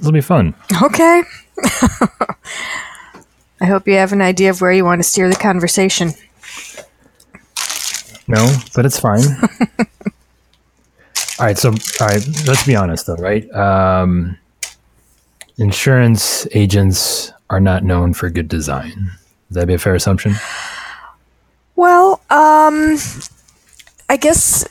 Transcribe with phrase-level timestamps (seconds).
[0.00, 0.54] This will be fun.
[0.82, 1.22] Okay.
[3.60, 6.12] I hope you have an idea of where you want to steer the conversation.
[8.26, 9.20] No, but it's fine.
[9.78, 9.86] all
[11.38, 11.58] right.
[11.58, 12.26] So, all right.
[12.46, 13.46] Let's be honest, though, right?
[13.52, 14.38] Um,
[15.58, 19.10] insurance agents are not known for good design.
[19.50, 20.32] Would that be a fair assumption?
[21.76, 22.96] Well, um,
[24.08, 24.66] I guess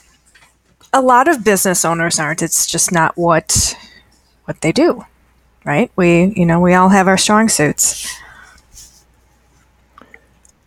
[0.92, 2.42] a lot of business owners aren't.
[2.42, 3.76] It's just not what
[4.46, 5.06] what they do,
[5.64, 5.90] right?
[5.96, 8.12] We, you know, we all have our strong suits.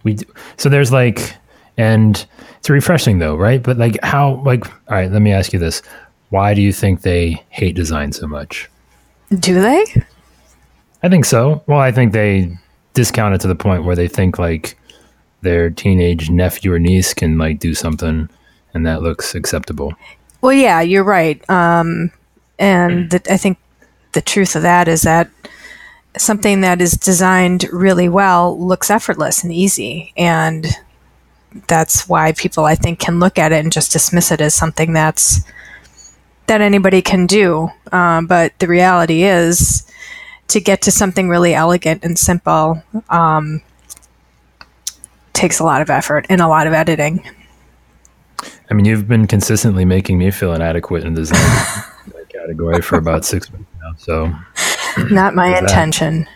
[0.04, 0.26] We do.
[0.58, 1.36] So there's like,
[1.78, 2.26] and
[2.60, 3.62] it's refreshing though, right?
[3.62, 4.42] But like, how?
[4.46, 5.12] Like, all right.
[5.12, 5.82] Let me ask you this:
[6.30, 8.70] Why do you think they hate design so much?
[9.40, 9.86] Do they?
[11.02, 11.64] I think so.
[11.68, 12.58] Well, I think they
[12.94, 14.78] discount it to the point where they think like
[15.42, 18.30] their teenage nephew or niece can like do something
[18.74, 19.94] and that looks acceptable.
[20.42, 21.48] Well, yeah, you're right.
[21.50, 22.12] Um,
[22.60, 23.58] and the, I think
[24.14, 25.30] the truth of that is that
[26.18, 30.14] something that is designed really well looks effortless and easy.
[30.16, 30.66] And
[31.68, 34.94] that's why people, I think, can look at it and just dismiss it as something
[34.94, 35.42] that's
[36.48, 37.70] that anybody can do.
[37.92, 39.86] Um, but the reality is,
[40.50, 43.62] to get to something really elegant and simple um,
[45.32, 47.28] takes a lot of effort and a lot of editing.
[48.70, 51.40] I mean, you've been consistently making me feel inadequate in design
[52.30, 53.73] category for about six months.
[53.98, 54.34] So,
[55.10, 56.28] not my intention.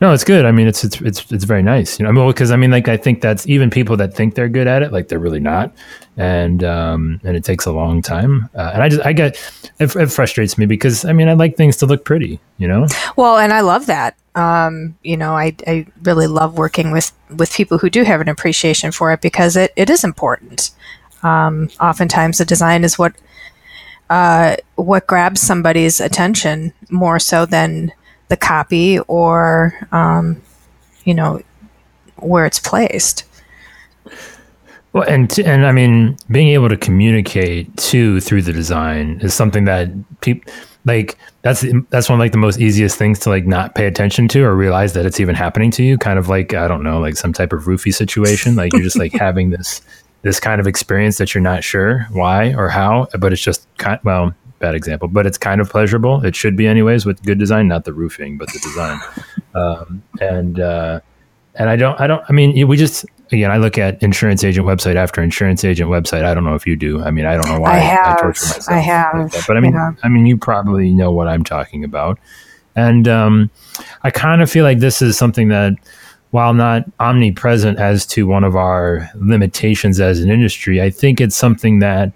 [0.00, 0.44] No, it's good.
[0.44, 1.98] I mean, it's it's it's it's very nice.
[1.98, 4.36] You know, I mean, because I mean, like I think that's even people that think
[4.36, 5.74] they're good at it, like they're really not,
[6.16, 8.48] and um, and it takes a long time.
[8.54, 9.36] Uh, and I just I get
[9.80, 12.86] it, it, frustrates me because I mean, I like things to look pretty, you know.
[13.16, 14.16] Well, and I love that.
[14.36, 18.28] Um, you know, I I really love working with with people who do have an
[18.28, 20.70] appreciation for it because it it is important.
[21.24, 23.14] Um, oftentimes, the design is what
[24.10, 27.92] uh, what grabs somebody's attention more so than
[28.28, 30.40] the copy or um,
[31.04, 31.40] you know
[32.16, 33.24] where it's placed.
[34.92, 39.64] Well, and and I mean, being able to communicate too through the design is something
[39.64, 40.50] that people
[40.84, 41.18] like.
[41.42, 44.42] That's that's one of like the most easiest things to like not pay attention to
[44.42, 45.98] or realize that it's even happening to you.
[45.98, 48.56] Kind of like I don't know, like some type of roofie situation.
[48.56, 49.82] Like you're just like having this
[50.28, 53.98] this kind of experience that you're not sure why or how, but it's just kind
[54.04, 56.22] well, bad example, but it's kind of pleasurable.
[56.22, 59.00] It should be anyways with good design, not the roofing, but the design.
[59.54, 61.00] Um, and uh,
[61.56, 64.66] and I don't, I don't, I mean, we just again, I look at insurance agent
[64.66, 66.22] website after insurance agent website.
[66.22, 67.02] I don't know if you do.
[67.02, 68.68] I mean, I don't know why I, have, I torture myself.
[68.68, 69.92] I have, like but I mean, yeah.
[70.04, 72.20] I mean, you probably know what I'm talking about.
[72.76, 73.50] And um,
[74.02, 75.72] I kind of feel like this is something that,
[76.30, 81.36] while not omnipresent as to one of our limitations as an industry, I think it's
[81.36, 82.12] something that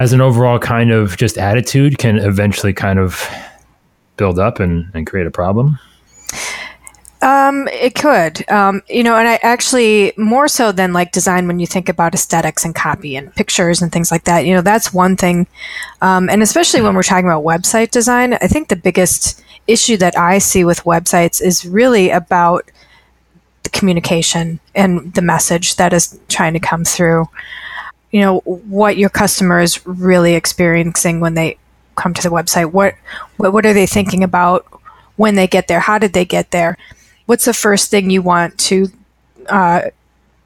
[0.00, 3.28] as an overall kind of just attitude can eventually kind of
[4.16, 5.78] build up and, and create a problem?
[7.22, 11.60] Um, it could, um, you know, and I actually more so than like design when
[11.60, 14.44] you think about aesthetics and copy and pictures and things like that.
[14.44, 15.46] You know, that's one thing,
[16.00, 20.18] um, and especially when we're talking about website design, I think the biggest issue that
[20.18, 22.68] I see with websites is really about
[23.62, 27.28] the communication and the message that is trying to come through.
[28.10, 31.56] You know what your customer is really experiencing when they
[31.94, 32.72] come to the website.
[32.72, 32.94] What
[33.36, 34.66] what, what are they thinking about
[35.14, 35.78] when they get there?
[35.78, 36.76] How did they get there
[37.26, 38.88] what's the first thing you want to
[39.48, 39.82] uh,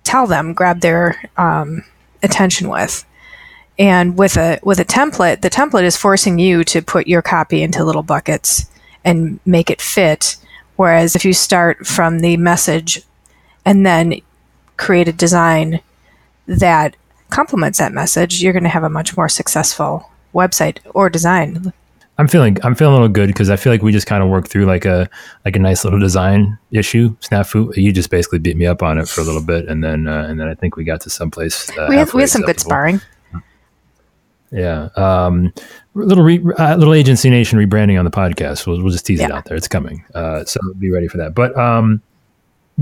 [0.05, 1.85] tell them grab their um,
[2.23, 3.05] attention with
[3.79, 7.63] and with a with a template the template is forcing you to put your copy
[7.63, 8.71] into little buckets
[9.05, 10.37] and make it fit
[10.77, 13.03] whereas if you start from the message
[13.65, 14.15] and then
[14.77, 15.81] create a design
[16.47, 16.97] that
[17.31, 21.73] complements that message, you're going to have a much more successful website or design.
[22.19, 24.31] I'm feeling I'm feeling a little good because I feel like we just kind of
[24.31, 25.09] worked through like a
[25.44, 27.15] like a nice little design issue.
[27.16, 30.06] Snafu, you just basically beat me up on it for a little bit, and then
[30.06, 31.69] uh, and then I think we got to someplace.
[31.77, 33.00] Uh, we have we have some good sparring.
[34.53, 35.53] Yeah, um,
[35.94, 38.66] little re, uh, little agency nation rebranding on the podcast.
[38.66, 39.27] We'll, we'll just tease yeah.
[39.27, 39.57] it out there.
[39.57, 41.34] It's coming, uh, so be ready for that.
[41.34, 42.01] But um,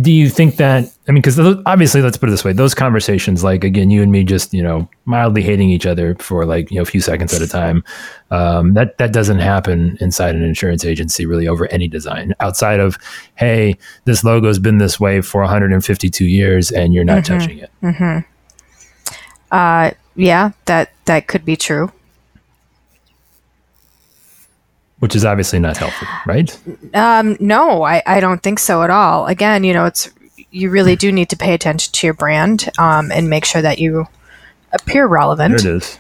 [0.01, 3.45] do you think that i mean because obviously let's put it this way those conversations
[3.45, 6.77] like again you and me just you know mildly hating each other for like you
[6.77, 7.85] know a few seconds at a time
[8.33, 12.99] um, that that doesn't happen inside an insurance agency really over any design outside of
[13.37, 17.39] hey this logo's been this way for 152 years and you're not mm-hmm.
[17.39, 18.19] touching it mm-hmm.
[19.53, 21.93] uh, yeah that that could be true
[25.05, 26.59] which is obviously not healthy, right?
[26.95, 29.27] Um, no, I, I don't think so at all.
[29.27, 30.11] Again, you know, it's
[30.51, 33.79] you really do need to pay attention to your brand um, and make sure that
[33.79, 34.07] you
[34.73, 35.59] appear relevant.
[35.59, 35.99] There it is.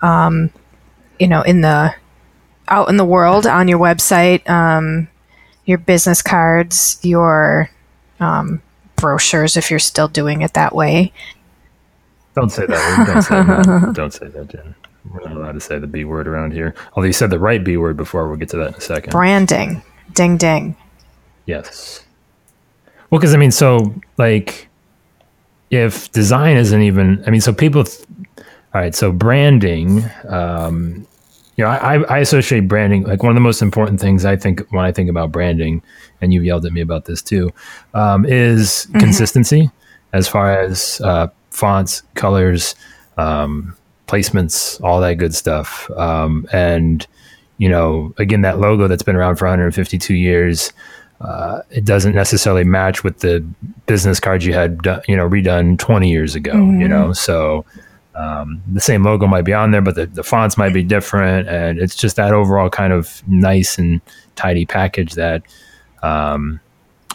[0.00, 0.50] Um,
[1.18, 1.92] you know, in the
[2.68, 5.08] out in the world on your website, um,
[5.64, 7.68] your business cards, your
[8.20, 8.62] um,
[8.94, 11.12] brochures, if you're still doing it that way.
[12.36, 13.06] Don't say that.
[13.08, 13.92] Don't say that.
[13.96, 14.76] Don't say that, Jen.
[15.08, 16.74] We're not allowed to say the B word around here.
[16.94, 19.10] Although you said the right B word before, we'll get to that in a second.
[19.10, 19.82] Branding.
[20.12, 20.76] Ding ding.
[21.46, 22.04] Yes.
[23.10, 24.68] Well, because I mean, so like,
[25.70, 28.04] if design isn't even, I mean, so people, th-
[28.74, 31.06] all right, so branding, um,
[31.56, 34.60] you know, I, I associate branding like one of the most important things I think
[34.70, 35.82] when I think about branding,
[36.20, 37.50] and you've yelled at me about this too,
[37.94, 38.98] um, is mm-hmm.
[38.98, 39.70] consistency
[40.12, 42.74] as far as uh, fonts, colors,
[43.16, 43.76] um,
[44.10, 45.88] placements, all that good stuff.
[45.96, 47.06] Um, and,
[47.58, 50.72] you know, again, that logo that's been around for 152 years,
[51.20, 53.44] uh, it doesn't necessarily match with the
[53.86, 56.80] business cards you had, done, you know, redone 20 years ago, mm-hmm.
[56.80, 57.12] you know?
[57.12, 57.64] So,
[58.14, 61.48] um, the same logo might be on there, but the, the fonts might be different.
[61.48, 64.00] And it's just that overall kind of nice and
[64.34, 65.42] tidy package that,
[66.02, 66.60] um,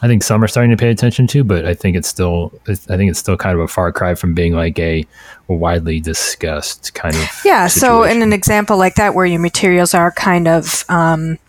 [0.06, 2.88] I think some are starting to pay attention to, but I think it's still, it's,
[2.92, 5.04] I think it's still kind of a far cry from being like a,
[5.50, 7.42] a widely discussed kind of.
[7.44, 7.66] Yeah.
[7.66, 7.80] Situation.
[7.80, 11.40] So in an example like that, where your materials are kind of um,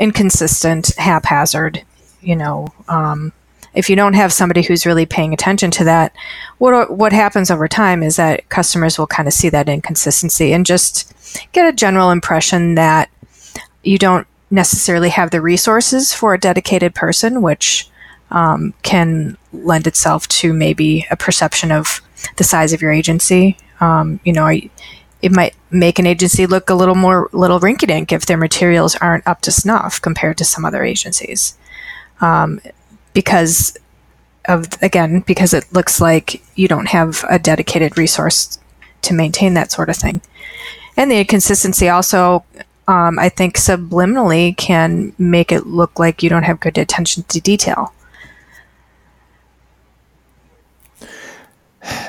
[0.00, 1.84] inconsistent, haphazard,
[2.20, 3.32] you know, um,
[3.74, 6.12] if you don't have somebody who's really paying attention to that,
[6.58, 10.66] what what happens over time is that customers will kind of see that inconsistency and
[10.66, 11.14] just
[11.52, 13.08] get a general impression that
[13.84, 17.88] you don't necessarily have the resources for a dedicated person, which
[18.30, 22.00] um, can lend itself to maybe a perception of
[22.36, 23.56] the size of your agency.
[23.80, 28.12] Um, you know, it might make an agency look a little more little rinky dink
[28.12, 31.56] if their materials aren't up to snuff compared to some other agencies.
[32.20, 32.60] Um,
[33.12, 33.76] because
[34.46, 38.58] of again, because it looks like you don't have a dedicated resource
[39.02, 40.20] to maintain that sort of thing.
[40.96, 42.44] And the inconsistency also
[42.86, 47.40] um, I think subliminally can make it look like you don't have good attention to
[47.40, 47.92] detail.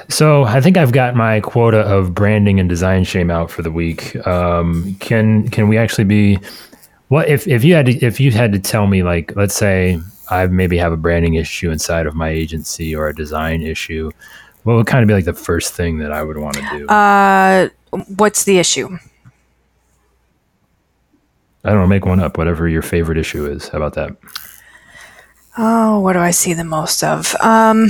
[0.09, 3.71] So I think I've got my quota of branding and design shame out for the
[3.71, 4.15] week.
[4.27, 6.39] Um, can can we actually be?
[7.09, 9.99] What if if you had to, if you had to tell me like let's say
[10.29, 14.11] I maybe have a branding issue inside of my agency or a design issue,
[14.63, 16.87] what would kind of be like the first thing that I would want to do?
[16.87, 17.69] Uh,
[18.15, 18.97] what's the issue?
[21.65, 23.69] I don't know, make one up, whatever your favorite issue is.
[23.69, 24.15] How about that?
[25.57, 27.33] Oh, what do I see the most of?
[27.41, 27.85] Um,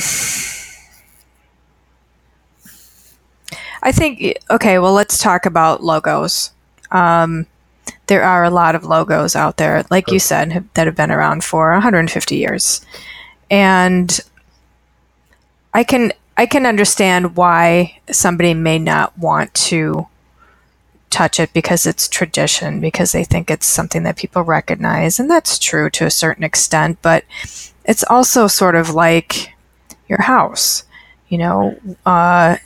[3.83, 6.51] I think, okay, well, let's talk about logos.
[6.89, 7.47] Um,
[8.07, 11.11] there are a lot of logos out there, like you said, have, that have been
[11.11, 12.85] around for 150 years.
[13.51, 14.19] And
[15.73, 20.07] I can I can understand why somebody may not want to
[21.15, 25.17] touch it because it's tradition, because they think it's something that people recognize.
[25.17, 27.23] And that's true to a certain extent, but
[27.85, 29.53] it's also sort of like
[30.09, 30.83] your house.
[31.29, 32.57] You know, uh,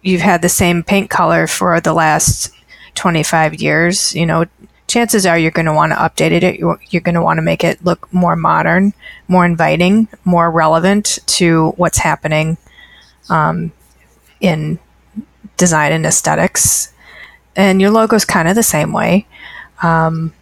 [0.00, 2.52] you've had the same paint color for the last
[2.94, 4.14] 25 years.
[4.14, 4.46] You know,
[4.88, 6.58] chances are you're going to want to update it.
[6.58, 8.94] You're, going to want to make it look more modern,
[9.28, 12.56] more inviting, more relevant to what's happening
[13.28, 13.72] um,
[14.40, 14.78] in
[15.58, 16.93] design and aesthetics
[17.56, 19.26] and your logo is kind of the same way.
[19.82, 20.32] Um,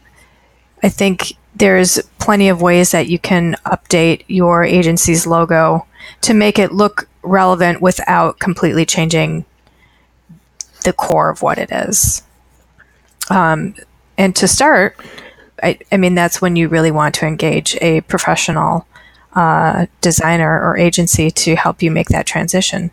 [0.82, 5.86] I think there's plenty of ways that you can update your agency's logo
[6.22, 9.44] to make it look relevant without completely changing
[10.84, 12.22] the core of what it is.
[13.30, 13.74] Um,
[14.18, 14.96] and to start,
[15.62, 18.86] I, I, mean, that's when you really want to engage a professional
[19.34, 22.90] uh, designer or agency to help you make that transition.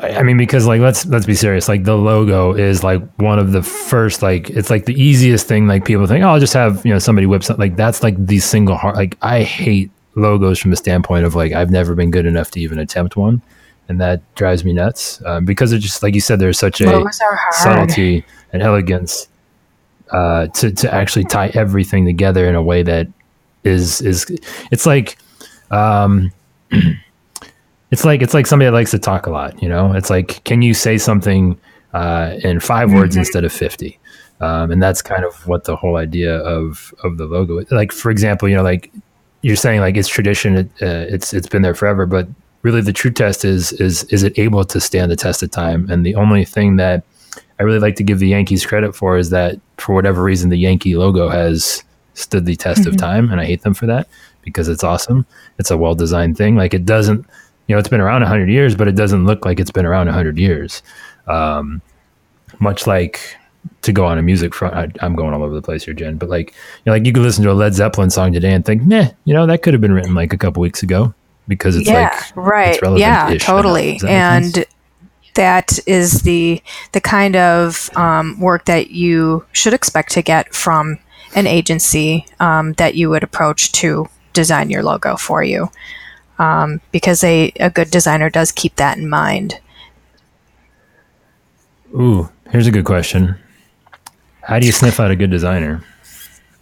[0.00, 1.68] I mean, because like let's let's be serious.
[1.68, 4.22] Like the logo is like one of the first.
[4.22, 5.66] Like it's like the easiest thing.
[5.66, 7.60] Like people think, oh, I'll just have you know somebody whip something.
[7.60, 8.96] Like that's like the single heart.
[8.96, 12.60] Like I hate logos from a standpoint of like I've never been good enough to
[12.60, 13.42] even attempt one,
[13.88, 16.38] and that drives me nuts um, because it's just like you said.
[16.38, 17.04] There's such a
[17.52, 19.28] subtlety and elegance
[20.10, 23.08] uh, to to actually tie everything together in a way that
[23.64, 24.26] is is.
[24.70, 25.18] It's like.
[25.70, 26.32] Um,
[27.92, 29.62] it's like it's like somebody that likes to talk a lot.
[29.62, 31.60] You know, it's like can you say something
[31.92, 32.96] uh, in 5 mm-hmm.
[32.96, 34.00] words instead of fifty?
[34.40, 37.58] Um, and that's kind of what the whole idea of of the logo.
[37.58, 37.70] Is.
[37.70, 38.90] Like for example, you know, like
[39.42, 42.26] you're saying, like it's tradition, it, uh, it's it's been there forever, but
[42.62, 45.88] really the true test is is is it able to stand the test of time?
[45.90, 47.04] And the only thing that
[47.60, 50.58] I really like to give the Yankees credit for is that for whatever reason the
[50.58, 51.84] Yankee logo has
[52.14, 52.90] stood the test mm-hmm.
[52.90, 54.08] of time, and I hate them for that
[54.42, 55.26] because it's awesome.
[55.58, 56.56] It's a well designed thing.
[56.56, 57.26] Like it doesn't
[57.72, 60.04] you know, it's been around 100 years, but it doesn't look like it's been around
[60.04, 60.82] 100 years.
[61.26, 61.80] Um,
[62.60, 63.34] much like,
[63.80, 64.74] to go on a music front.
[65.00, 67.14] I, am going all over the place here, Jen, but like, you know, like you
[67.14, 69.72] could listen to a Led Zeppelin song today and think, nah, you know, that could
[69.72, 71.14] have been written like a couple weeks ago
[71.48, 74.66] because it's yeah, like right, yeah, totally, and
[75.32, 76.62] that is the
[76.92, 80.98] the kind of um, work that you should expect to get from
[81.34, 85.70] an agency um, that you would approach to design your logo for you,
[86.42, 89.60] um, because a a good designer does keep that in mind.
[91.94, 93.36] Ooh, here's a good question.
[94.42, 95.84] How do you sniff out a good designer?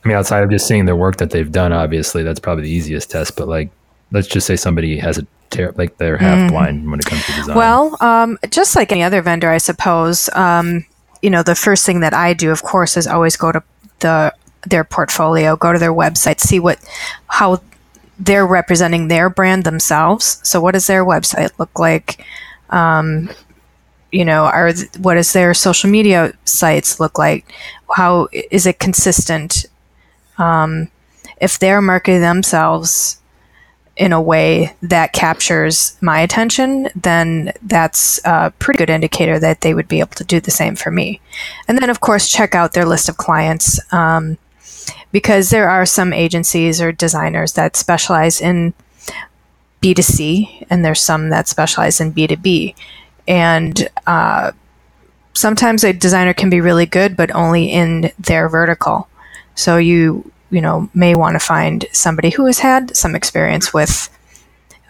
[0.05, 2.71] I mean, outside of just seeing their work that they've done, obviously that's probably the
[2.71, 3.37] easiest test.
[3.37, 3.71] But like,
[4.13, 6.51] let's just say somebody has a ter- like they're half mm.
[6.51, 7.57] blind when it comes to design.
[7.57, 10.29] Well, um, just like any other vendor, I suppose.
[10.35, 10.85] Um,
[11.23, 13.63] you know, the first thing that I do, of course, is always go to
[14.01, 14.35] the
[14.67, 16.79] their portfolio, go to their website, see what
[17.29, 17.61] how
[18.21, 20.41] they're representing their brand themselves.
[20.45, 22.25] So, what does their website look like?
[22.69, 23.31] Um,
[24.13, 27.51] you know, are what does their social media sites look like?
[27.97, 29.65] How is it consistent?
[30.39, 30.89] Um,
[31.41, 33.21] if they're marketing themselves
[33.97, 39.75] in a way that captures my attention, then that's a pretty good indicator that they
[39.75, 41.21] would be able to do the same for me.
[41.69, 44.39] And then, of course, check out their list of clients um,
[45.13, 48.75] because there are some agencies or designers that specialize in
[49.83, 52.75] B2C, and there's some that specialize in B2B
[53.31, 54.51] and uh,
[55.35, 59.09] sometimes a designer can be really good, but only in their vertical.
[59.55, 64.09] So you you know may want to find somebody who has had some experience with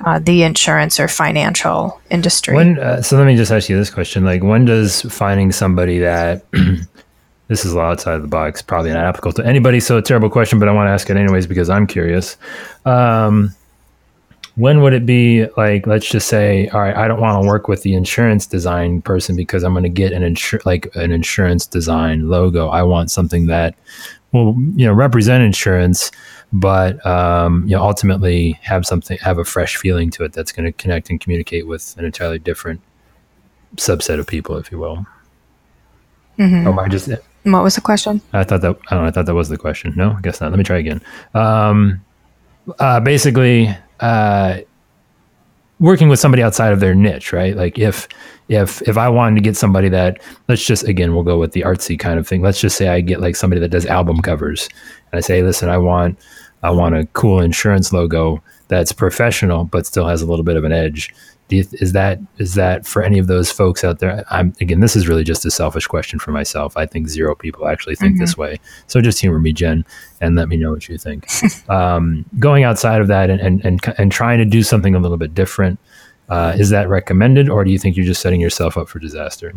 [0.06, 2.56] uh, the insurance or financial industry.
[2.56, 5.98] When, uh, so let me just ask you this question: like, when does finding somebody
[5.98, 6.46] that
[7.50, 10.02] this is a lot outside of the box, probably not applicable to anybody, so a
[10.02, 12.36] terrible question, but I want to ask it anyways because I'm curious.
[12.86, 13.52] Um,
[14.54, 17.68] when would it be like let's just say all right i don't want to work
[17.68, 21.66] with the insurance design person because i'm going to get an insur- like an insurance
[21.66, 23.74] design logo i want something that
[24.32, 26.10] will you know represent insurance
[26.52, 30.66] but um, you know ultimately have something have a fresh feeling to it that's going
[30.66, 32.80] to connect and communicate with an entirely different
[33.76, 35.06] subset of people if you will
[36.38, 36.66] mm-hmm.
[36.66, 37.08] or am i just
[37.44, 38.20] what was the question?
[38.32, 39.92] I thought that i don't know i thought that was the question.
[39.96, 40.50] No i guess not.
[40.50, 41.00] Let me try again.
[41.34, 42.04] Um,
[42.78, 44.58] uh, basically uh,
[45.78, 47.56] working with somebody outside of their niche, right?
[47.56, 48.08] Like if
[48.48, 51.62] if if I wanted to get somebody that let's just again we'll go with the
[51.62, 52.42] artsy kind of thing.
[52.42, 54.68] Let's just say I get like somebody that does album covers,
[55.10, 56.18] and I say, listen, I want
[56.62, 60.64] I want a cool insurance logo that's professional but still has a little bit of
[60.64, 61.12] an edge
[61.52, 64.24] you, is that is that for any of those folks out there?
[64.30, 66.76] I'm again, this is really just a selfish question for myself.
[66.76, 68.20] I think zero people actually think mm-hmm.
[68.20, 68.58] this way.
[68.86, 69.84] So just humor me, Jen,
[70.20, 71.26] and let me know what you think.
[71.68, 75.18] um, going outside of that and, and and and trying to do something a little
[75.18, 75.78] bit different,
[76.28, 79.52] uh, is that recommended, or do you think you're just setting yourself up for disaster?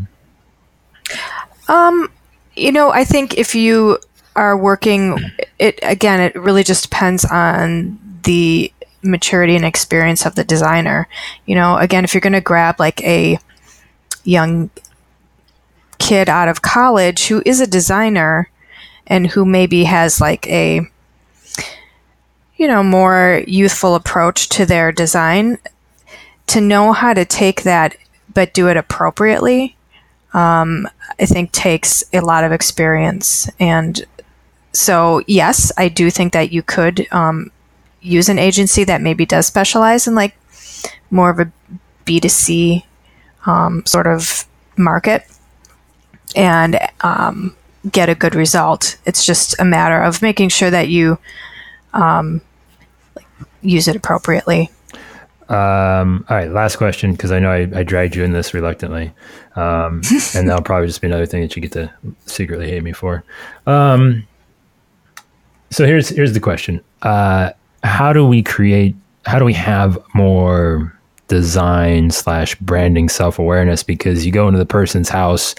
[1.67, 2.11] Um,
[2.55, 3.99] you know, I think if you
[4.35, 5.19] are working,
[5.59, 8.72] it again, it really just depends on the
[9.03, 11.07] maturity and experience of the designer.
[11.45, 13.37] You know, again, if you're going to grab like a
[14.23, 14.69] young
[15.99, 18.49] kid out of college who is a designer
[19.07, 20.81] and who maybe has like a
[22.57, 25.57] you know more youthful approach to their design
[26.47, 27.95] to know how to take that
[28.33, 29.75] but do it appropriately
[30.33, 30.87] um,
[31.19, 34.05] i think takes a lot of experience and
[34.73, 37.49] so yes i do think that you could um,
[38.03, 40.35] use an agency that maybe does specialize in like
[41.09, 41.51] more of a
[42.05, 42.83] B2C
[43.45, 44.45] um, sort of
[44.77, 45.25] market
[46.35, 47.55] and um,
[47.91, 48.97] get a good result.
[49.05, 51.17] It's just a matter of making sure that you
[51.93, 52.41] um,
[53.61, 54.69] use it appropriately.
[55.49, 59.11] Um, all right, last question because I know I, I, dragged you in this reluctantly,
[59.57, 60.01] um,
[60.35, 61.91] and that'll probably just be another thing that you get to
[62.25, 63.25] secretly hate me for.
[63.67, 64.25] Um,
[65.69, 67.51] so here's here's the question: uh,
[67.83, 70.93] how do we create how do we have more
[71.27, 73.83] design slash branding self awareness?
[73.83, 75.55] Because you go into the person's house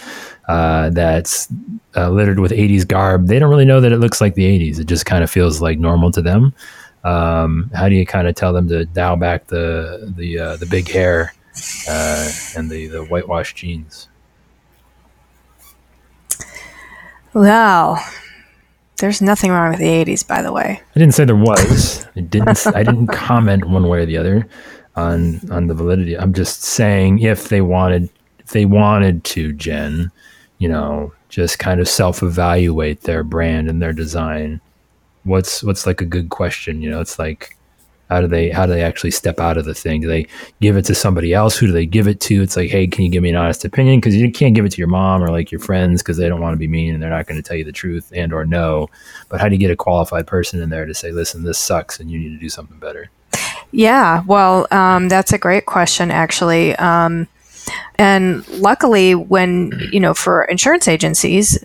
[0.48, 1.48] uh, that's
[1.96, 4.78] uh, littered with 80s garb, they don't really know that it looks like the 80s.
[4.78, 6.54] It just kind of feels like normal to them.
[7.04, 10.66] Um, how do you kind of tell them to dial back the the uh, the
[10.66, 11.34] big hair
[11.88, 14.08] uh, and the the whitewashed jeans?
[17.34, 18.02] Well,
[18.98, 20.80] there's nothing wrong with the 80s, by the way.
[20.94, 22.06] I didn't say there was.
[22.16, 22.66] I didn't.
[22.68, 24.46] I didn't comment one way or the other
[24.96, 26.16] on on the validity.
[26.16, 28.08] I'm just saying if they wanted,
[28.38, 30.10] if they wanted to, Jen,
[30.58, 34.60] you know, just kind of self evaluate their brand and their design.
[35.24, 36.82] What's what's like a good question?
[36.82, 37.56] You know, it's like
[38.10, 40.00] How do they how do they actually step out of the thing?
[40.00, 40.26] Do they
[40.60, 41.56] give it to somebody else?
[41.56, 42.42] Who do they give it to?
[42.42, 43.98] It's like, hey, can you give me an honest opinion?
[43.98, 46.40] Because you can't give it to your mom or like your friends because they don't
[46.40, 48.44] want to be mean and they're not going to tell you the truth and or
[48.44, 48.88] no.
[49.28, 51.98] But how do you get a qualified person in there to say, listen, this sucks
[51.98, 53.10] and you need to do something better?
[53.72, 56.76] Yeah, well, um, that's a great question, actually.
[56.76, 57.26] Um,
[57.96, 61.64] and luckily, when you know, for insurance agencies,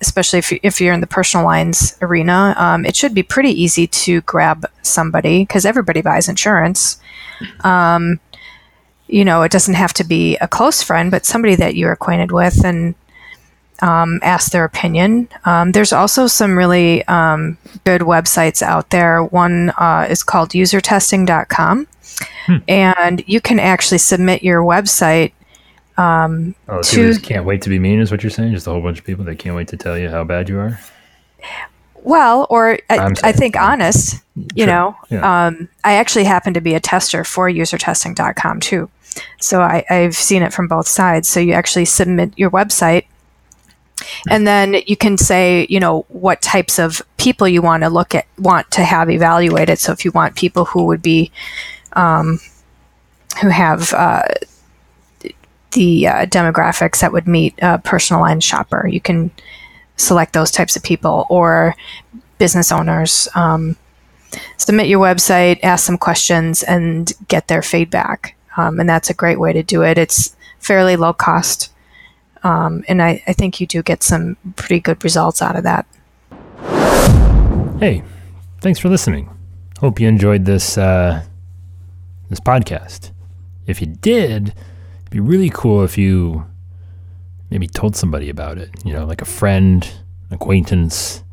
[0.00, 3.86] especially if, if you're in the personal lines arena, um, it should be pretty easy
[3.86, 7.00] to grab somebody because everybody buys insurance.
[7.60, 8.20] Um,
[9.06, 12.30] you know, it doesn't have to be a close friend, but somebody that you're acquainted
[12.30, 12.94] with and
[13.80, 15.28] um, ask their opinion.
[15.44, 19.22] Um, there's also some really um, good websites out there.
[19.22, 21.86] One uh, is called usertesting.com,
[22.46, 22.56] hmm.
[22.66, 25.32] and you can actually submit your website
[25.98, 28.52] um, oh, to, can't wait to be mean is what you're saying?
[28.52, 30.58] Just a whole bunch of people that can't wait to tell you how bad you
[30.58, 30.80] are?
[31.96, 34.22] Well, or I, I think honest,
[34.54, 34.66] you sure.
[34.66, 35.46] know, yeah.
[35.46, 38.88] um, I actually happen to be a tester for usertesting.com too.
[39.40, 41.28] So I, I've seen it from both sides.
[41.28, 43.04] So you actually submit your website
[44.30, 48.14] and then you can say you know what types of people you want to look
[48.14, 51.30] at want to have evaluated so if you want people who would be
[51.94, 52.38] um,
[53.40, 54.22] who have uh,
[55.72, 58.86] the uh, demographics that would meet a personal line shopper.
[58.86, 59.30] You can
[59.96, 61.74] select those types of people or
[62.38, 63.28] business owners.
[63.34, 63.76] Um,
[64.56, 68.36] submit your website, ask some questions, and get their feedback.
[68.56, 69.98] Um, and that's a great way to do it.
[69.98, 71.72] It's fairly low cost.
[72.42, 75.86] Um, and I, I think you do get some pretty good results out of that.
[77.80, 78.02] Hey,
[78.60, 79.30] thanks for listening.
[79.80, 81.24] Hope you enjoyed this uh,
[82.28, 83.12] this podcast.
[83.66, 84.54] If you did,
[85.08, 86.44] It'd be really cool if you
[87.50, 89.90] maybe told somebody about it, you know, like a friend,
[90.30, 91.24] acquaintance.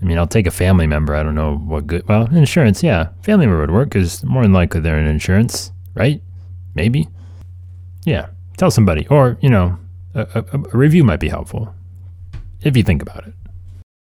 [0.00, 1.14] I mean, I'll take a family member.
[1.14, 2.08] I don't know what good.
[2.08, 3.08] Well, insurance, yeah.
[3.20, 6.22] Family member would work because more than likely they're in insurance, right?
[6.74, 7.06] Maybe.
[8.06, 8.28] Yeah.
[8.56, 9.06] Tell somebody.
[9.08, 9.78] Or, you know,
[10.14, 11.74] a, a, a review might be helpful
[12.62, 13.34] if you think about it.